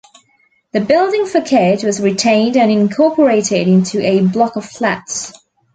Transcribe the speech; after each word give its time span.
The 0.71 0.81
building 0.81 1.27
facade 1.27 1.83
was 1.83 2.01
retained 2.01 2.57
and 2.57 2.71
incorporated 2.71 3.67
into 3.67 4.03
a 4.03 4.21
block 4.21 4.55
of 4.55 4.65
flats. 4.65 5.31